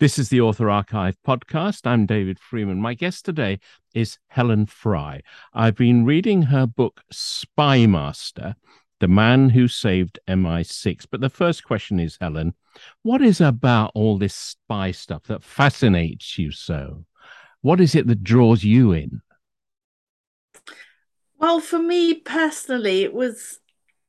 [0.00, 1.86] This is the Author Archive podcast.
[1.86, 2.80] I'm David Freeman.
[2.80, 3.60] My guest today
[3.94, 5.20] is Helen Fry.
[5.52, 8.56] I've been reading her book, Spymaster
[8.98, 11.06] The Man Who Saved MI6.
[11.08, 12.54] But the first question is, Helen,
[13.02, 17.04] what is about all this spy stuff that fascinates you so?
[17.60, 19.22] What is it that draws you in?
[21.38, 23.60] Well, for me personally, it was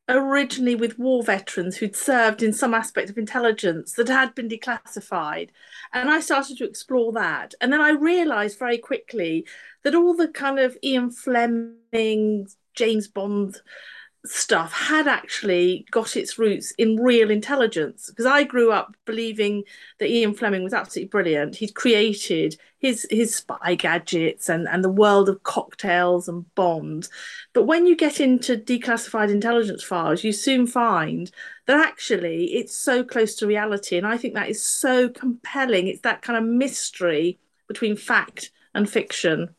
[0.07, 5.49] originally with war veterans who'd served in some aspect of intelligence that had been declassified.
[5.93, 7.55] And I started to explore that.
[7.59, 9.45] And then I realized very quickly
[9.83, 13.61] that all the kind of Ian Fleming, James Bond
[14.25, 19.63] stuff had actually got its roots in real intelligence because I grew up believing
[19.99, 21.55] that Ian Fleming was absolutely brilliant.
[21.55, 27.09] He'd created his his spy gadgets and and the world of cocktails and bombs.
[27.53, 31.31] But when you get into declassified intelligence files, you soon find
[31.67, 35.87] that actually it's so close to reality and I think that is so compelling.
[35.87, 39.55] It's that kind of mystery between fact and fiction.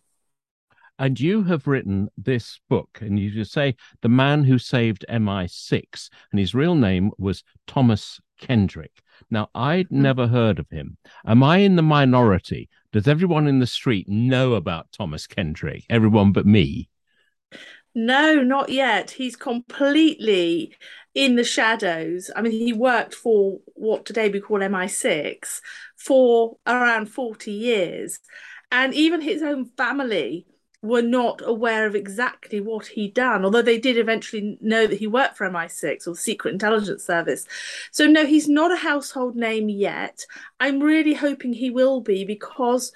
[0.99, 6.41] And you have written this book, and you say The Man Who Saved MI6, and
[6.41, 9.03] his real name was Thomas Kendrick.
[9.31, 10.03] Now, I'd hmm.
[10.03, 10.97] never heard of him.
[11.27, 12.69] Am I in the minority?
[12.93, 15.85] Does everyone in the street know about Thomas Kendrick?
[15.91, 16.89] Everyone but me?
[17.95, 19.13] No, not yet.
[19.13, 20.77] He's completely
[21.15, 22.31] in the shadows.
[22.37, 25.61] I mean, he worked for what today we call MI6
[25.97, 28.21] for around 40 years.
[28.71, 30.47] And even his own family
[30.87, 35.07] were not aware of exactly what he'd done, although they did eventually know that he
[35.07, 37.47] worked for MI6 or the Secret Intelligence Service.
[37.91, 40.25] So, no, he's not a household name yet.
[40.61, 42.93] I'm really hoping he will be because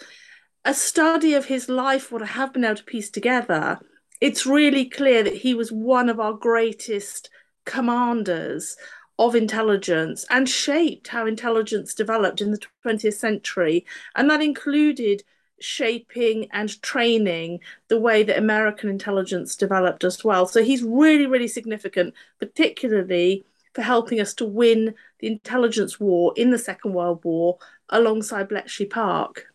[0.64, 3.78] a study of his life, what I have been able to piece together,
[4.20, 7.30] it's really clear that he was one of our greatest
[7.64, 8.76] commanders
[9.18, 13.84] of intelligence and shaped how intelligence developed in the 20th century.
[14.14, 15.22] And that included
[15.60, 20.46] shaping and training the way that American intelligence developed as well.
[20.46, 26.50] So he's really, really significant, particularly for helping us to win the intelligence war in
[26.50, 27.58] the Second World War
[27.88, 29.46] alongside Bletchley Park.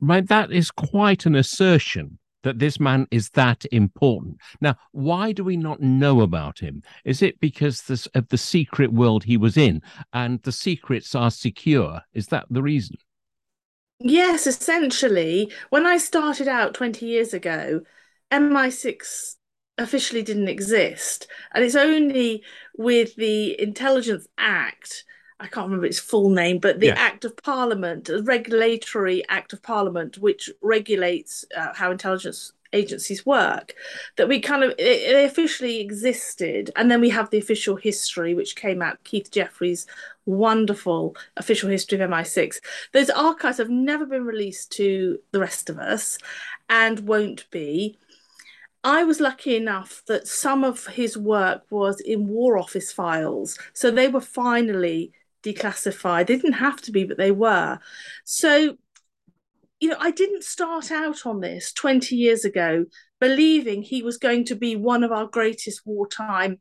[0.00, 4.38] Right, that is quite an assertion that this man is that important.
[4.60, 6.82] Now, why do we not know about him?
[7.04, 11.30] Is it because this, of the secret world he was in and the secrets are
[11.30, 12.00] secure?
[12.14, 12.96] Is that the reason?
[14.00, 17.82] Yes, essentially, when I started out 20 years ago,
[18.30, 19.36] MI6
[19.76, 21.26] officially didn't exist.
[21.52, 22.44] And it's only
[22.76, 25.04] with the Intelligence Act,
[25.40, 26.94] I can't remember its full name, but the yeah.
[26.96, 33.74] Act of Parliament, a regulatory Act of Parliament, which regulates uh, how intelligence agencies work
[34.16, 38.56] that we kind of it, officially existed and then we have the official history which
[38.56, 39.86] came out keith jeffery's
[40.26, 42.56] wonderful official history of mi6
[42.92, 46.18] those archives have never been released to the rest of us
[46.68, 47.96] and won't be
[48.84, 53.58] I was lucky enough that some of his work was in War Office files.
[53.72, 55.12] So they were finally
[55.42, 56.26] declassified.
[56.26, 57.78] They didn't have to be, but they were.
[58.24, 58.78] So
[59.80, 62.86] you know, I didn't start out on this 20 years ago
[63.20, 66.60] believing he was going to be one of our greatest wartime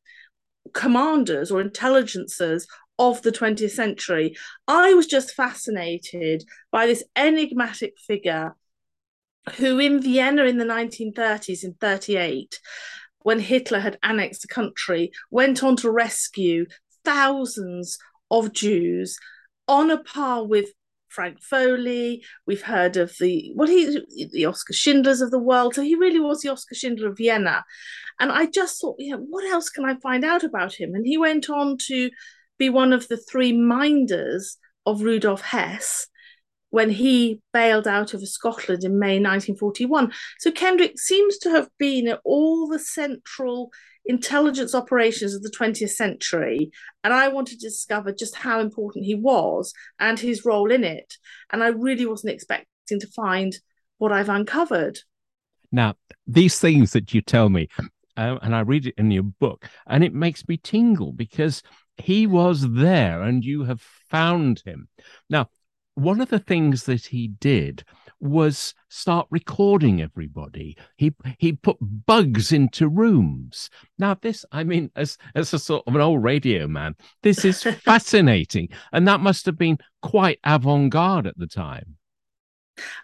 [0.73, 2.66] commanders or intelligencers
[3.00, 4.35] of the 20th century.
[4.67, 8.56] I was just fascinated by this enigmatic figure
[9.57, 12.59] who, in Vienna in the 1930s, in 38,
[13.19, 16.66] when Hitler had annexed the country, went on to rescue
[17.06, 17.97] thousands
[18.29, 19.17] of Jews
[19.67, 20.69] on a par with
[21.17, 22.23] Frank Foley.
[22.45, 24.00] We've heard of the well, he
[24.31, 25.73] the Oskar Schindlers of the world.
[25.73, 27.66] So he really was the Oskar Schindler of Vienna.
[28.19, 30.94] And I just thought, yeah, what else can I find out about him?
[30.94, 32.11] And he went on to
[32.59, 36.07] be one of the three minders of Rudolf Hess
[36.69, 40.11] when he bailed out of Scotland in May 1941.
[40.39, 43.72] So Kendrick seems to have been at all the central
[44.05, 46.72] intelligence operations of the 20th century.
[47.03, 51.15] And I wanted to discover just how important he was and his role in it.
[51.51, 53.56] And I really wasn't expecting to find
[53.97, 55.00] what I've uncovered.
[55.71, 55.95] Now,
[56.25, 57.68] these things that you tell me,
[58.15, 61.62] uh, and I read it in your book, and it makes me tingle because
[61.97, 64.88] he was there and you have found him.
[65.30, 65.50] Now,
[65.97, 67.83] one of the things that he did
[68.19, 70.77] was start recording everybody.
[70.95, 73.71] He he put bugs into rooms.
[73.97, 77.63] Now this, I mean, as as a sort of an old radio man, this is
[77.83, 81.97] fascinating, and that must have been quite avant-garde at the time.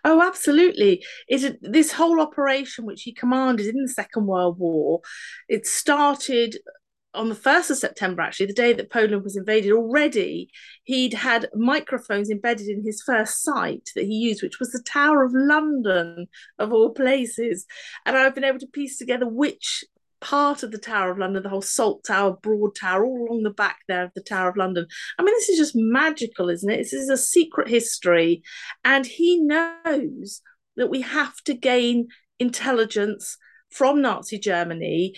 [0.05, 1.03] Oh, absolutely!
[1.27, 5.01] It this whole operation which he commanded in the Second World War,
[5.49, 6.57] it started
[7.13, 10.49] on the 1st of September, actually, the day that Poland was invaded, already
[10.83, 15.23] he'd had microphones embedded in his first site that he used, which was the Tower
[15.23, 16.27] of London,
[16.59, 17.65] of all places.
[18.05, 19.83] And I've been able to piece together which
[20.21, 23.49] part of the Tower of London, the whole Salt Tower, Broad Tower, all along the
[23.49, 24.87] back there of the Tower of London.
[25.19, 26.77] I mean, this is just magical, isn't it?
[26.77, 28.41] This is a secret history.
[28.85, 30.41] And he knows
[30.77, 32.07] that we have to gain
[32.39, 33.37] intelligence
[33.69, 35.13] from Nazi Germany.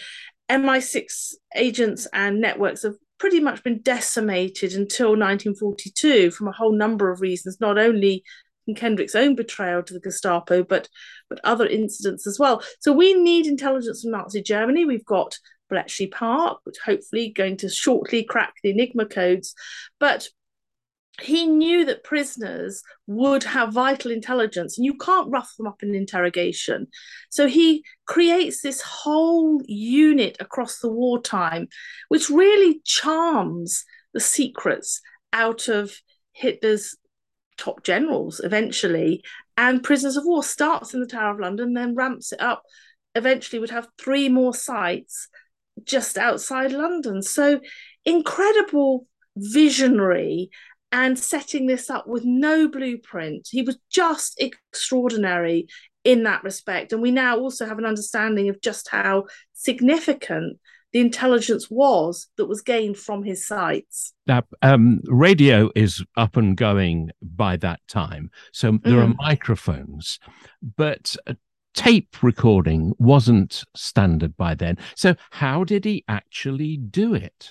[0.49, 7.11] MI6 agents and networks have pretty much been decimated until 1942 from a whole number
[7.11, 8.23] of reasons, not only
[8.65, 10.89] from Kendrick's own betrayal to the Gestapo, but
[11.29, 12.61] but other incidents as well.
[12.79, 14.85] So we need intelligence from Nazi Germany.
[14.85, 15.37] We've got
[15.69, 19.55] Bletchley Park, which hopefully going to shortly crack the Enigma codes,
[19.99, 20.27] but
[21.21, 25.95] he knew that prisoners would have vital intelligence and you can't rough them up in
[25.95, 26.87] interrogation.
[27.29, 31.69] So he creates this whole unit across the wartime,
[32.09, 35.01] which really charms the secrets
[35.31, 35.93] out of
[36.33, 36.97] Hitler's
[37.57, 39.23] top generals eventually.
[39.57, 42.63] And Prisoners of War starts in the Tower of London, then ramps it up,
[43.15, 45.29] eventually would have three more sites
[45.85, 47.21] just outside London.
[47.21, 47.61] So
[48.03, 49.07] incredible
[49.37, 50.49] visionary
[50.95, 53.49] and setting this up with no blueprint.
[53.51, 55.67] He was just extraordinary
[56.05, 56.93] in that respect.
[56.93, 60.57] And we now also have an understanding of just how significant
[60.93, 64.13] the intelligence was that was gained from his sites.
[64.25, 68.31] Now, um, radio is up and going by that time.
[68.53, 69.11] So there mm.
[69.11, 70.17] are microphones,
[70.77, 71.33] but uh,
[71.73, 74.77] tape recording wasn't standard by then.
[74.95, 77.49] So, how did he actually do it?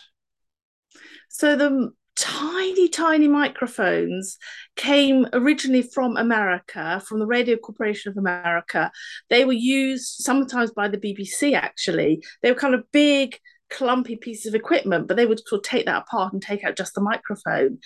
[1.29, 1.93] So, the
[2.25, 4.39] tiny, tiny microphones
[4.77, 8.91] came originally from America, from the Radio Corporation of America.
[9.29, 12.25] They were used sometimes by the BBC, actually.
[12.43, 13.39] They were kind of big,
[13.69, 16.79] clumpy pieces of equipment, but they would sort of take that apart and take out
[16.79, 17.79] just the microphone.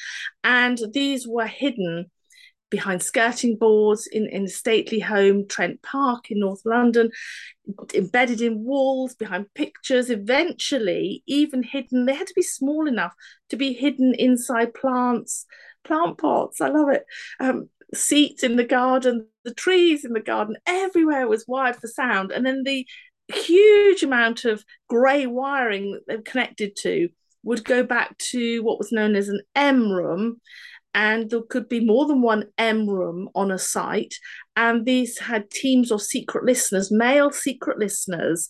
[0.45, 2.09] And these were hidden
[2.71, 7.11] behind skirting boards in, in a stately home, Trent Park in North London,
[7.95, 12.07] embedded in walls, behind pictures, eventually even hidden.
[12.07, 13.15] They had to be small enough
[13.51, 15.47] to be hidden inside plants,
[15.85, 16.61] plant pots.
[16.61, 17.05] I love it.
[17.41, 22.33] Um, seats in the garden, the trees in the garden, everywhere was wired for sound.
[22.33, 22.87] And then the
[23.33, 27.09] huge amount of grey wiring that they connected to
[27.43, 30.41] would go back to what was known as an M room
[30.95, 34.15] and there could be more than one M room on a site.
[34.57, 38.49] And these had teams of secret listeners, male secret listeners,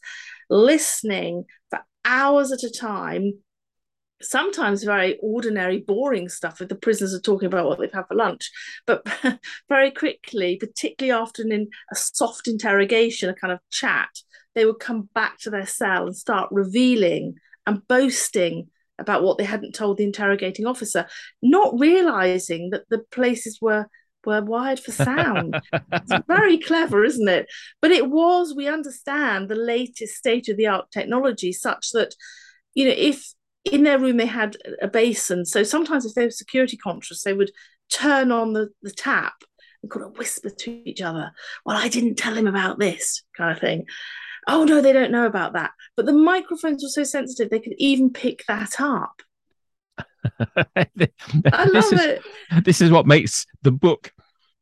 [0.49, 3.33] listening for hours at a time.
[4.21, 8.17] Sometimes very ordinary, boring stuff if the prisoners are talking about what they've had for
[8.17, 8.51] lunch.
[8.87, 9.07] But
[9.69, 14.09] very quickly, particularly after an, a soft interrogation, a kind of chat,
[14.55, 17.35] they would come back to their cell and start revealing
[17.67, 21.07] and boasting about what they hadn't told the interrogating officer,
[21.43, 23.87] not realizing that the places were
[24.27, 25.61] were wired for sound.
[25.73, 27.47] it's very clever, isn't it?
[27.81, 32.15] But it was, we understand, the latest state of the art technology, such that,
[32.75, 33.33] you know, if
[33.65, 37.33] in their room they had a basin, so sometimes if they were security conscious, they
[37.33, 37.53] would
[37.91, 39.35] turn on the, the tap
[39.83, 41.33] and kind of whisper to each other,
[41.65, 43.87] Well, I didn't tell him about this kind of thing
[44.49, 45.71] oh no, they don't know about that.
[45.97, 49.23] But the microphones were so sensitive, they could even pick that up.
[50.77, 52.23] I love is, it.
[52.65, 54.13] This is what makes the book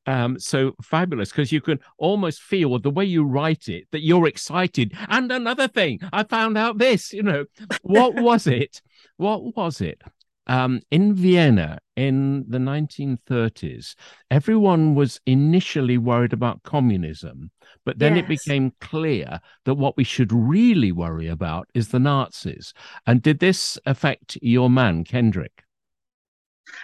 [0.07, 4.27] um, so fabulous because you can almost feel the way you write it that you're
[4.27, 4.93] excited.
[5.09, 7.47] And another thing, I found out this, you know,
[7.83, 8.81] what was it?
[9.17, 10.03] What was it?
[10.47, 13.95] Um, in Vienna in the 1930s,
[14.31, 17.51] everyone was initially worried about communism
[17.87, 18.25] but then yes.
[18.25, 22.75] it became clear that what we should really worry about is the Nazis.
[23.07, 25.63] And did this affect your man, Kendrick?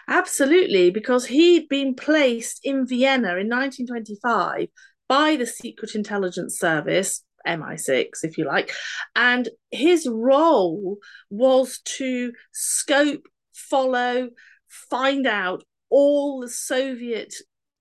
[0.08, 4.68] Absolutely, because he'd been placed in Vienna in 1925
[5.08, 8.72] by the Secret Intelligence Service, MI6, if you like,
[9.16, 10.98] and his role
[11.30, 14.30] was to scope, follow,
[14.68, 17.34] find out all the Soviet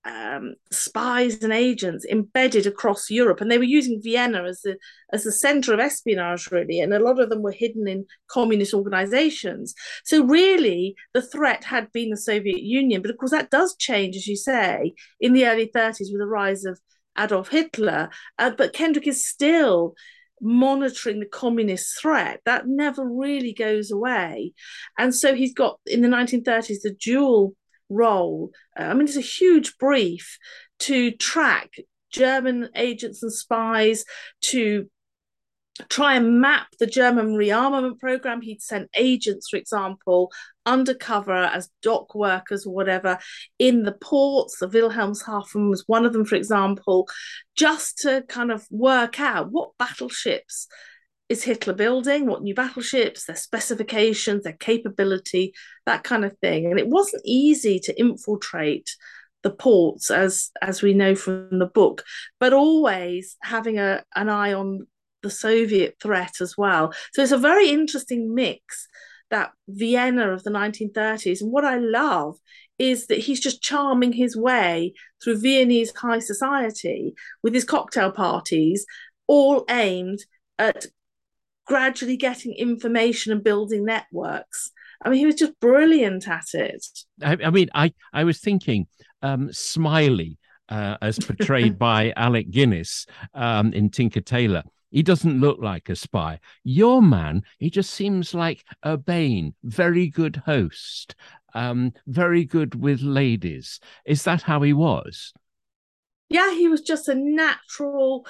[0.03, 4.77] um, spies and agents embedded across Europe, and they were using Vienna as the
[5.13, 8.73] as the center of espionage, really, and a lot of them were hidden in communist
[8.73, 9.75] organizations.
[10.03, 14.15] So really, the threat had been the Soviet Union, but of course that does change,
[14.15, 16.79] as you say, in the early 30s with the rise of
[17.17, 18.09] Adolf Hitler.
[18.39, 19.93] Uh, but Kendrick is still
[20.41, 24.53] monitoring the communist threat that never really goes away
[24.97, 27.55] and so he's got in the 1930s the dual
[27.91, 28.51] role.
[28.79, 30.39] Uh, I mean, it's a huge brief
[30.79, 31.75] to track
[32.11, 34.05] German agents and spies,
[34.41, 34.89] to
[35.89, 38.41] try and map the German rearmament program.
[38.41, 40.31] He'd sent agents, for example,
[40.65, 43.17] undercover as dock workers or whatever
[43.57, 44.57] in the ports.
[44.59, 47.07] The Wilhelmshaven was one of them, for example,
[47.55, 50.67] just to kind of work out what battleships
[51.29, 55.53] is Hitler building, what new battleships, their specifications, their capability,
[55.85, 56.65] that kind of thing.
[56.65, 58.89] And it wasn't easy to infiltrate
[59.43, 62.03] the ports as as we know from the book
[62.39, 64.85] but always having a an eye on
[65.21, 66.93] the Soviet threat as well.
[67.13, 68.87] So it's a very interesting mix
[69.29, 71.41] that Vienna of the 1930s.
[71.41, 72.37] And what I love
[72.77, 78.85] is that he's just charming his way through Viennese high society with his cocktail parties,
[79.27, 80.19] all aimed
[80.59, 80.87] at
[81.65, 84.71] gradually getting information and building networks.
[85.03, 86.85] I mean, he was just brilliant at it.
[87.23, 88.87] I, I mean, I, I was thinking
[89.21, 90.37] um, Smiley,
[90.69, 95.95] uh, as portrayed by Alec Guinness um, in Tinker Tailor he doesn't look like a
[95.95, 96.39] spy.
[96.63, 101.15] Your man, he just seems like urbane, very good host,
[101.53, 103.79] um, very good with ladies.
[104.05, 105.33] Is that how he was?
[106.29, 108.25] Yeah, he was just a natural,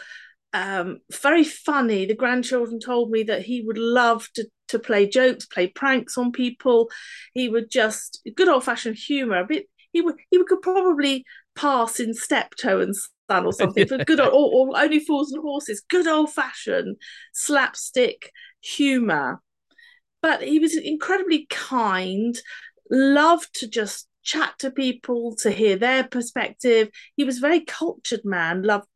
[0.54, 2.06] um, very funny.
[2.06, 6.32] The grandchildren told me that he would love to to play jokes, play pranks on
[6.32, 6.90] people.
[7.34, 9.46] He would just good old fashioned humor.
[9.48, 11.26] But he would he would, could probably
[11.56, 12.96] pass in steptoe and
[13.40, 16.98] or something for good old, or, or only fools and horses good old fashioned
[17.34, 19.42] slapstick humor
[20.22, 22.40] but he was incredibly kind
[22.90, 26.90] loved to just chat to people to hear their perspective.
[27.16, 28.88] He was a very cultured man loved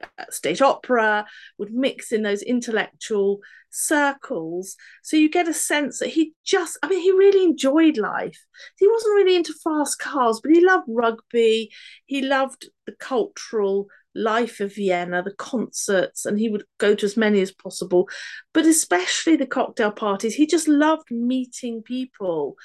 [0.00, 1.26] Uh, state opera
[1.58, 3.40] would mix in those intellectual
[3.70, 4.76] circles.
[5.02, 8.38] So you get a sense that he just i mean he really enjoyed life.
[8.78, 11.70] He wasn't really into fast cars but he loved rugby.
[12.06, 17.16] He loved the cultural life of vienna the concerts and he would go to as
[17.16, 18.08] many as possible.
[18.54, 22.56] But especially the cocktail parties he just loved meeting people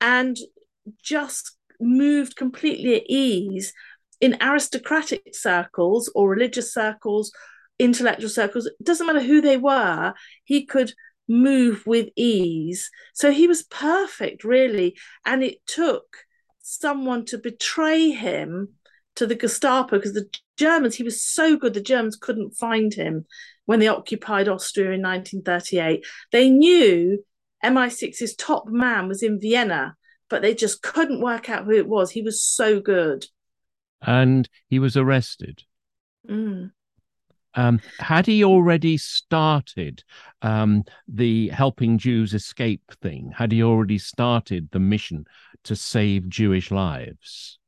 [0.00, 0.36] and
[1.02, 3.72] just moved completely at ease
[4.22, 7.32] in aristocratic circles or religious circles,
[7.78, 10.14] intellectual circles, it doesn't matter who they were,
[10.44, 10.94] he could
[11.28, 12.88] move with ease.
[13.14, 14.96] So he was perfect, really.
[15.26, 16.04] And it took
[16.60, 18.68] someone to betray him
[19.16, 23.26] to the Gestapo because the Germans, he was so good, the Germans couldn't find him
[23.66, 26.06] when they occupied Austria in 1938.
[26.30, 27.24] They knew
[27.64, 29.96] MI6's top man was in Vienna,
[30.30, 32.12] but they just couldn't work out who it was.
[32.12, 33.26] He was so good
[34.02, 35.62] and he was arrested.
[36.28, 36.72] Mm.
[37.54, 40.02] Um, had he already started
[40.40, 43.32] um, the helping Jews escape thing?
[43.36, 45.26] Had he already started the mission
[45.64, 47.58] to save Jewish lives?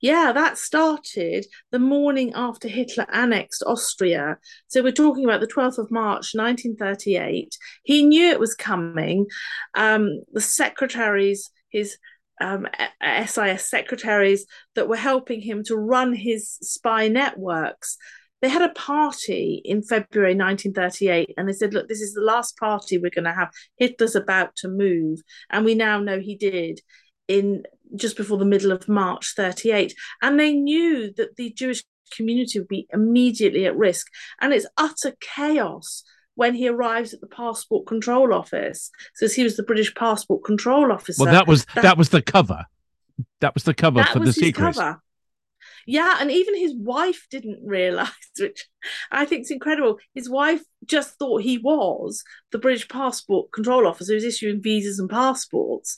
[0.00, 4.38] Yeah, that started the morning after Hitler annexed Austria.
[4.68, 7.56] So we're talking about the 12th of March, 1938.
[7.82, 9.26] He knew it was coming.
[9.74, 11.98] Um, the secretaries, his
[12.40, 12.66] um,
[13.02, 17.96] SIS secretaries that were helping him to run his spy networks.
[18.42, 22.58] They had a party in February 1938 and they said, Look, this is the last
[22.58, 23.50] party we're going to have.
[23.76, 25.20] Hitler's about to move.
[25.50, 26.80] And we now know he did
[27.28, 27.62] in
[27.94, 29.94] just before the middle of March 38.
[30.22, 34.06] And they knew that the Jewish community would be immediately at risk.
[34.40, 36.04] And it's utter chaos
[36.36, 40.92] when he arrives at the passport control office says he was the British passport control
[40.92, 41.24] officer.
[41.24, 42.66] Well, that was that, that was the cover.
[43.40, 44.76] That was the cover for the secret.
[45.86, 48.66] Yeah, and even his wife didn't realize, which
[49.10, 49.98] I think is incredible.
[50.14, 55.08] His wife just thought he was the British passport control officer who's issuing visas and
[55.08, 55.96] passports.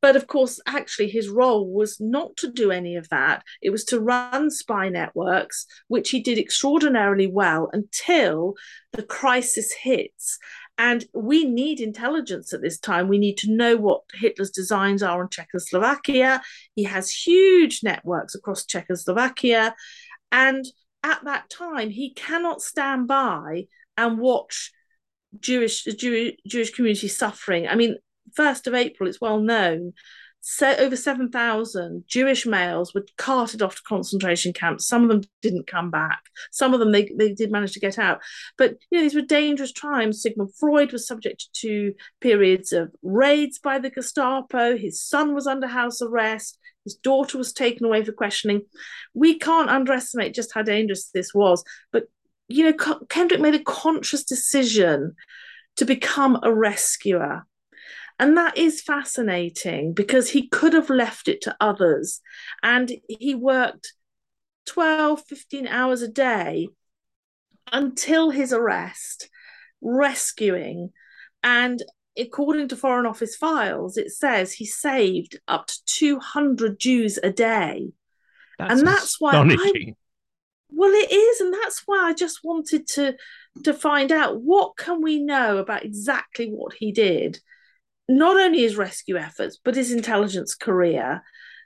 [0.00, 3.42] But of course, actually, his role was not to do any of that.
[3.60, 8.54] It was to run spy networks, which he did extraordinarily well until
[8.92, 10.38] the crisis hits.
[10.78, 13.08] And we need intelligence at this time.
[13.08, 16.40] We need to know what Hitler's designs are on Czechoslovakia.
[16.76, 19.74] He has huge networks across Czechoslovakia.
[20.30, 20.64] And
[21.02, 24.70] at that time, he cannot stand by and watch
[25.40, 27.66] Jewish Jewish, Jewish community suffering.
[27.66, 27.96] I mean,
[28.38, 29.92] 1st of April, it's well known,
[30.40, 34.86] so over 7,000 Jewish males were carted off to concentration camps.
[34.86, 36.20] Some of them didn't come back.
[36.52, 38.20] Some of them they, they did manage to get out.
[38.56, 40.22] But you know, these were dangerous times.
[40.22, 44.76] Sigmund Freud was subject to periods of raids by the Gestapo.
[44.76, 46.58] His son was under house arrest.
[46.84, 48.62] His daughter was taken away for questioning.
[49.14, 51.64] We can't underestimate just how dangerous this was.
[51.92, 52.04] But
[52.46, 55.14] you know, Kendrick made a conscious decision
[55.76, 57.44] to become a rescuer
[58.18, 62.20] and that is fascinating because he could have left it to others.
[62.62, 63.92] And he worked
[64.66, 66.68] 12, 15 hours a day
[67.72, 69.28] until his arrest.
[69.80, 70.90] rescuing.
[71.44, 71.80] And
[72.18, 77.92] according to Foreign Office files, it says he saved up to 200 Jews a day.
[78.58, 79.94] That's and that's why I,
[80.70, 83.14] well it is and that's why I just wanted to
[83.62, 87.38] to find out what can we know about exactly what he did
[88.08, 91.22] not only his rescue efforts but his intelligence career.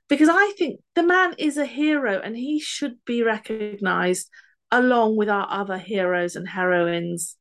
[0.09, 4.29] Because I think the man is a hero and he should be recognized
[4.71, 7.37] along with our other heroes and heroines.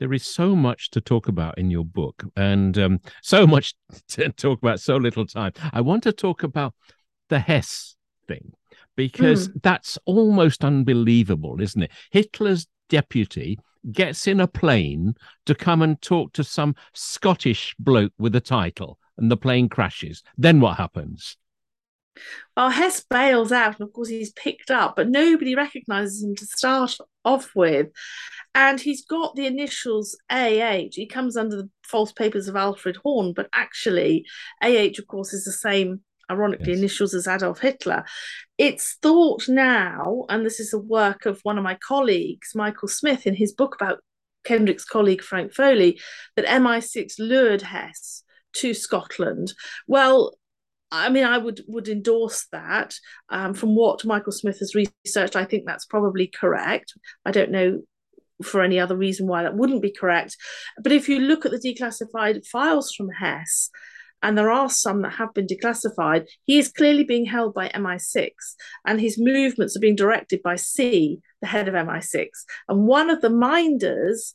[0.00, 3.74] There is so much to talk about in your book and um, so much
[4.08, 5.52] to talk about so little time.
[5.72, 6.74] I want to talk about
[7.28, 7.96] the hess
[8.26, 8.52] thing
[8.96, 9.62] because mm.
[9.62, 11.90] that's almost unbelievable isn't it?
[12.10, 13.58] Hitler's deputy
[13.92, 15.14] gets in a plane
[15.46, 20.22] to come and talk to some scottish bloke with a title and the plane crashes
[20.36, 21.36] then what happens
[22.56, 26.46] well, Hess bails out, and of course, he's picked up, but nobody recognizes him to
[26.46, 27.88] start off with.
[28.54, 30.90] And he's got the initials AH.
[30.92, 34.26] He comes under the false papers of Alfred Horn, but actually,
[34.62, 36.78] AH, of course, is the same, ironically, yes.
[36.78, 38.04] initials as Adolf Hitler.
[38.56, 43.26] It's thought now, and this is a work of one of my colleagues, Michael Smith,
[43.26, 44.00] in his book about
[44.44, 46.00] Kendrick's colleague Frank Foley,
[46.36, 48.22] that MI6 lured Hess
[48.54, 49.52] to Scotland.
[49.86, 50.36] Well,
[50.90, 52.94] I mean, I would would endorse that.
[53.28, 56.94] Um, from what Michael Smith has researched, I think that's probably correct.
[57.24, 57.82] I don't know
[58.42, 60.36] for any other reason why that wouldn't be correct.
[60.82, 63.70] But if you look at the declassified files from Hess,
[64.22, 68.30] and there are some that have been declassified, he is clearly being held by MI6,
[68.86, 72.28] and his movements are being directed by C, the head of MI6.
[72.68, 74.34] And one of the minders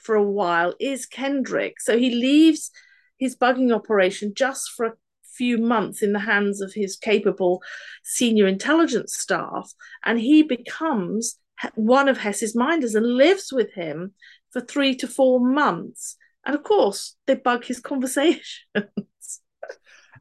[0.00, 1.80] for a while is Kendrick.
[1.80, 2.70] So he leaves
[3.18, 4.94] his bugging operation just for a
[5.34, 7.62] few months in the hands of his capable
[8.02, 9.72] senior intelligence staff,
[10.04, 11.38] and he becomes
[11.74, 14.14] one of Hess's minders and lives with him
[14.50, 16.16] for three to four months.
[16.44, 18.42] And of course, they bug his conversations.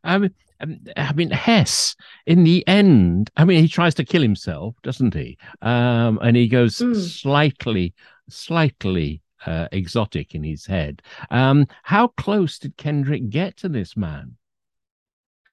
[0.07, 1.95] I mean, um, I mean, Hess,
[2.25, 5.37] in the end, I mean, he tries to kill himself, doesn't he?
[5.61, 6.95] Um, and he goes mm.
[6.95, 7.93] slightly,
[8.29, 11.01] slightly uh, exotic in his head.
[11.29, 14.37] Um, how close did Kendrick get to this man?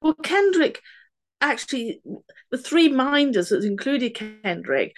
[0.01, 0.81] Well, Kendrick
[1.40, 2.01] actually,
[2.51, 4.97] the three minders that included Kendrick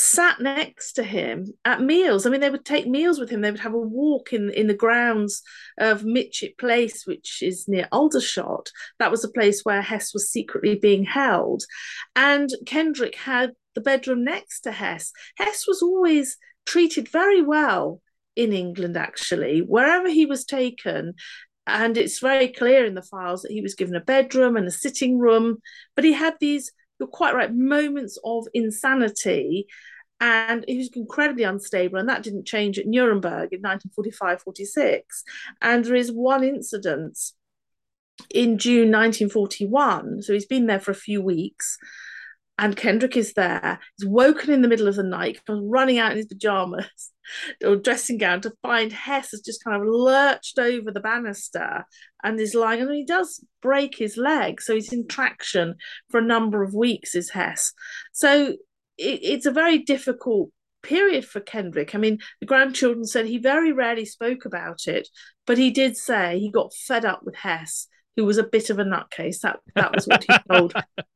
[0.00, 2.26] sat next to him at meals.
[2.26, 3.40] I mean, they would take meals with him.
[3.40, 5.42] They would have a walk in in the grounds
[5.78, 8.70] of Mytchett Place, which is near Aldershot.
[8.98, 11.64] That was a place where Hess was secretly being held,
[12.16, 15.12] and Kendrick had the bedroom next to Hess.
[15.36, 16.36] Hess was always
[16.66, 18.00] treated very well
[18.36, 19.60] in England, actually.
[19.60, 21.14] Wherever he was taken,
[21.66, 24.72] and it's very clear in the files that he was given a bedroom and a
[24.72, 25.58] sitting room,
[25.94, 29.66] but he had these, you're quite right, moments of insanity.
[30.22, 35.24] And he was incredibly unstable, and that didn't change at Nuremberg in 1945 46.
[35.62, 37.18] And there is one incident
[38.28, 41.78] in June 1941, so he's been there for a few weeks,
[42.60, 43.80] and Kendrick is there.
[43.96, 47.10] He's woken in the middle of the night, comes running out in his pajamas
[47.64, 51.86] or dressing gown to find Hess has just kind of lurched over the banister
[52.22, 52.82] and is lying.
[52.82, 55.76] And he does break his leg, so he's in traction
[56.10, 57.14] for a number of weeks.
[57.14, 57.72] Is Hess?
[58.12, 58.48] So
[58.98, 60.50] it, it's a very difficult
[60.82, 61.94] period for Kendrick.
[61.94, 65.08] I mean, the grandchildren said he very rarely spoke about it,
[65.46, 68.78] but he did say he got fed up with Hess who was a bit of
[68.78, 69.40] a nutcase.
[69.40, 70.74] That that was what he told.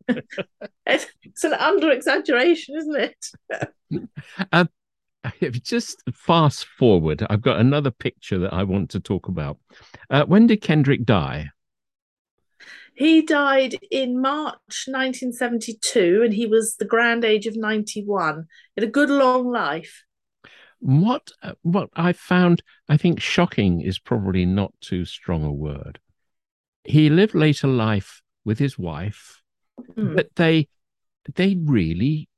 [0.87, 4.09] it's an under exaggeration, isn't it?
[4.52, 4.68] um,
[5.62, 9.59] just fast forward, I've got another picture that I want to talk about.
[10.11, 11.48] Uh, when did Kendrick die?
[12.94, 18.46] He died in March 1972, and he was the grand age of 91.
[18.74, 20.04] He had a good long life.
[20.78, 25.98] What uh, what I found, I think, shocking is probably not too strong a word
[26.85, 29.42] he lived later life with his wife,
[29.97, 30.14] mm.
[30.14, 30.68] but they
[31.35, 32.29] they really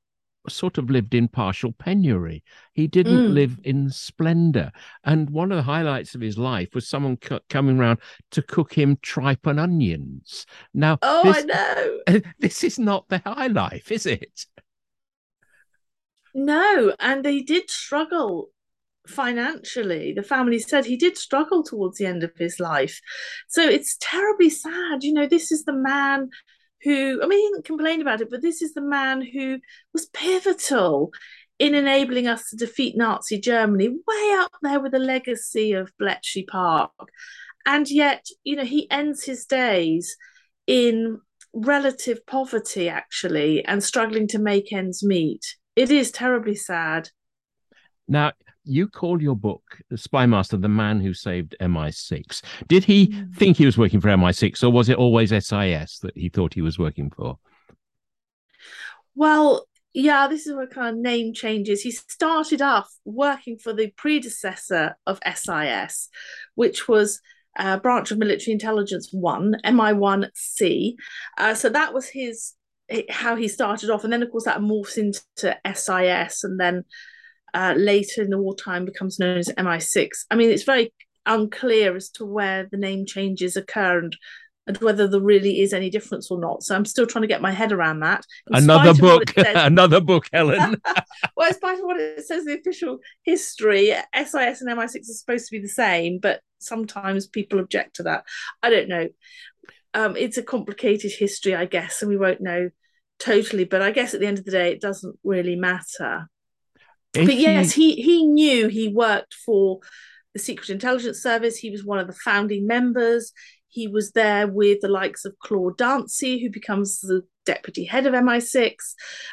[0.49, 2.43] sort of lived in partial penury.
[2.73, 3.33] He didn't mm.
[3.33, 4.71] live in splendor.
[5.03, 7.17] And one of the highlights of his life was someone
[7.49, 7.99] coming around
[8.31, 10.45] to cook him tripe and onions.
[10.73, 12.21] Now, oh, this, I know.
[12.39, 14.45] This is not the high life, is it?
[16.33, 18.49] No, and they did struggle
[19.07, 20.13] financially.
[20.13, 22.99] The family said he did struggle towards the end of his life.
[23.47, 25.03] So it's terribly sad.
[25.03, 26.29] You know, this is the man
[26.83, 29.59] who, I mean, he didn't complain about it, but this is the man who
[29.93, 31.11] was pivotal
[31.59, 36.43] in enabling us to defeat Nazi Germany, way up there with the legacy of Bletchley
[36.43, 36.91] Park.
[37.65, 40.15] And yet, you know, he ends his days
[40.67, 41.19] in
[41.53, 45.55] relative poverty, actually, and struggling to make ends meet.
[45.75, 47.09] It is terribly sad.
[48.07, 48.33] Now,
[48.67, 52.41] you called your book Spymaster, the man who saved MI6.
[52.67, 53.35] Did he Mm.
[53.35, 56.61] think he was working for MI6 or was it always SIS that he thought he
[56.61, 57.37] was working for?
[59.15, 61.81] Well, yeah, this is where kind of name changes.
[61.81, 66.09] He started off working for the predecessor of SIS,
[66.55, 67.19] which was
[67.57, 70.95] a branch of military intelligence one, MI1C.
[71.37, 72.53] Uh, so that was his
[73.09, 76.85] how he started off, and then of course that morphs into SIS, and then
[77.53, 80.09] uh, later in the wartime becomes known as MI6.
[80.29, 80.93] I mean, it's very
[81.25, 84.15] unclear as to where the name changes occur and
[84.67, 86.61] and whether there really is any difference or not.
[86.61, 88.25] So I'm still trying to get my head around that.
[88.47, 90.75] In Another spite of what book, says- another book, Helen.
[91.37, 95.03] well, in spite of what it says in the official history, SIS and MI6 are
[95.03, 98.25] supposed to be the same, but sometimes people object to that.
[98.61, 99.07] I don't know.
[99.93, 102.69] Um, it's a complicated history, I guess, and we won't know
[103.19, 103.63] totally.
[103.63, 106.29] But I guess at the end of the day, it doesn't really matter.
[107.13, 109.79] If but yes, you- he he knew he worked for
[110.33, 111.57] the Secret Intelligence Service.
[111.57, 113.31] He was one of the founding members.
[113.69, 118.13] He was there with the likes of Claude Dansey, who becomes the deputy head of
[118.13, 118.73] MI6,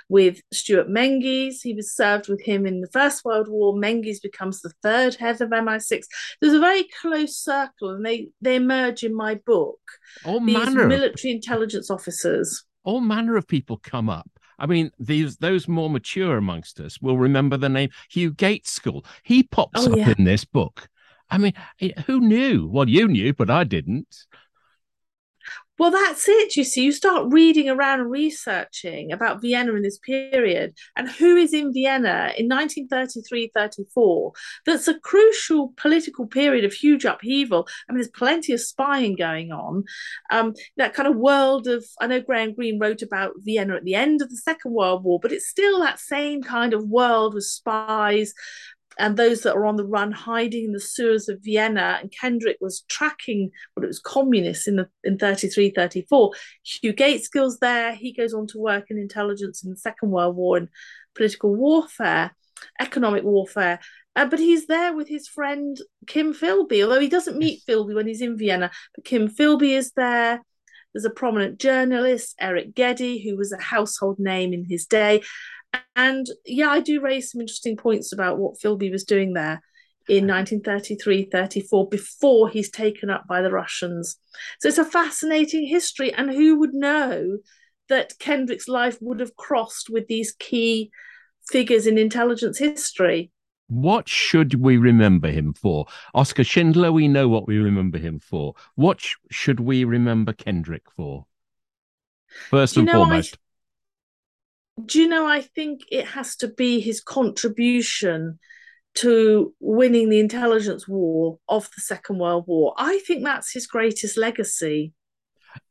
[0.08, 1.62] with Stewart Menzies.
[1.62, 3.76] He was served with him in the First World War.
[3.76, 6.04] Menges becomes the third head of MI6.
[6.40, 9.78] There's a very close circle, and they they emerge in my book.
[10.24, 12.64] all These manner of military intelligence officers.
[12.84, 14.28] all manner of people come up.
[14.59, 19.05] I mean, these those more mature amongst us will remember the name Hugh Gaitskell.
[19.23, 20.14] He pops Oh, up yeah.
[20.17, 20.88] in this book.
[21.31, 21.53] I mean,
[22.07, 22.69] who knew?
[22.69, 24.14] Well, you knew, but I didn't.
[25.76, 26.56] Well, that's it.
[26.56, 31.37] You see, you start reading around and researching about Vienna in this period and who
[31.37, 34.32] is in Vienna in 1933 34.
[34.66, 37.66] That's a crucial political period of huge upheaval.
[37.88, 39.84] I mean, there's plenty of spying going on.
[40.30, 43.96] Um, that kind of world of, I know Graham Greene wrote about Vienna at the
[43.96, 47.44] end of the Second World War, but it's still that same kind of world with
[47.44, 48.32] spies
[48.98, 51.98] and those that are on the run hiding in the sewers of Vienna.
[52.00, 56.30] And Kendrick was tracking what it was communists in the in 33, 34.
[56.62, 57.94] Hugh Gaitskell's there.
[57.94, 60.68] He goes on to work in intelligence in the Second World War and
[61.14, 62.35] political warfare,
[62.80, 63.80] economic warfare.
[64.16, 65.76] Uh, but he's there with his friend
[66.07, 68.70] Kim Philby, although he doesn't meet Philby when he's in Vienna.
[68.94, 70.40] But Kim Philby is there.
[70.92, 75.22] There's a prominent journalist, Eric Gedye, who was a household name in his day.
[75.96, 79.62] And yeah, I do raise some interesting points about what Philby was doing there
[80.08, 84.16] in 1933 34 before he's taken up by the Russians.
[84.60, 86.12] So it's a fascinating history.
[86.12, 87.38] And who would know
[87.88, 90.90] that Kendrick's life would have crossed with these key
[91.48, 93.30] figures in intelligence history?
[93.68, 95.87] What should we remember him for?
[96.14, 98.54] Oskar Schindler, we know what we remember him for.
[98.74, 101.26] What sh- should we remember Kendrick for?
[102.50, 103.38] First you and know, I- foremost.
[104.82, 108.38] Do you know, I think it has to be his contribution
[108.96, 112.74] to winning the intelligence war of the Second World War.
[112.76, 114.92] I think that's his greatest legacy.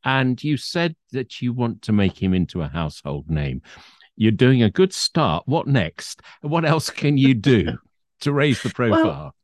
[0.03, 3.61] And you said that you want to make him into a household name.
[4.15, 5.43] You're doing a good start.
[5.47, 6.21] What next?
[6.41, 7.77] What else can you do
[8.21, 9.35] to raise the profile?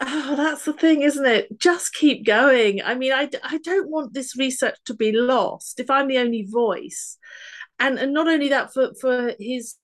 [0.00, 1.58] Oh, that's the thing, isn't it?
[1.58, 2.80] Just keep going.
[2.82, 6.46] I mean, I, I don't want this research to be lost if I'm the only
[6.48, 7.18] voice.
[7.80, 9.76] And, and not only that, for, for his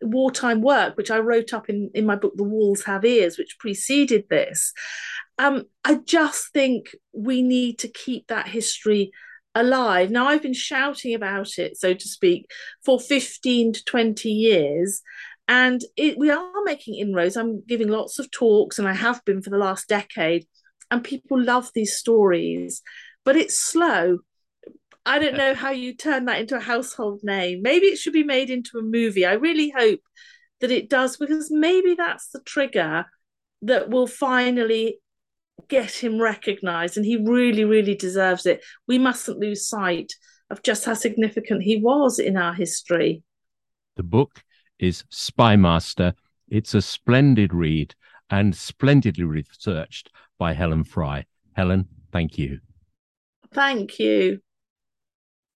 [0.00, 3.58] wartime work, which I wrote up in, in my book, The Walls Have Ears, which
[3.58, 4.72] preceded this.
[5.38, 9.12] Um, I just think we need to keep that history
[9.54, 10.10] alive.
[10.10, 12.50] Now, I've been shouting about it, so to speak,
[12.84, 15.02] for 15 to 20 years.
[15.46, 17.36] And it, we are making inroads.
[17.36, 20.46] I'm giving lots of talks, and I have been for the last decade.
[20.90, 22.82] And people love these stories,
[23.24, 24.18] but it's slow.
[25.06, 27.60] I don't know how you turn that into a household name.
[27.62, 29.26] Maybe it should be made into a movie.
[29.26, 30.00] I really hope
[30.60, 33.04] that it does, because maybe that's the trigger
[33.62, 34.98] that will finally
[35.68, 36.96] get him recognized.
[36.96, 38.64] And he really, really deserves it.
[38.88, 40.12] We mustn't lose sight
[40.50, 43.22] of just how significant he was in our history.
[43.96, 44.42] The book
[44.78, 46.14] is Spymaster.
[46.48, 47.94] It's a splendid read
[48.30, 51.26] and splendidly researched by Helen Fry.
[51.54, 52.60] Helen, thank you.
[53.52, 54.40] Thank you.